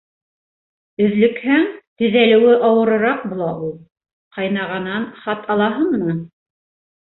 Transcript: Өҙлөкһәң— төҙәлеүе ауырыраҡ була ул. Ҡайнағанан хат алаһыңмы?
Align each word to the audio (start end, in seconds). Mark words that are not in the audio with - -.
Өҙлөкһәң— 1.07 1.67
төҙәлеүе 2.01 2.57
ауырыраҡ 2.71 3.29
була 3.35 3.53
ул. 3.69 3.77
Ҡайнағанан 4.41 5.09
хат 5.23 5.49
алаһыңмы? 5.59 6.21